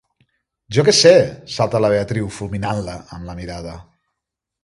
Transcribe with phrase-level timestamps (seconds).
[0.77, 1.11] Jo què sé!
[1.25, 3.77] –salta la Beatriu, fulminant-la amb la mirada–.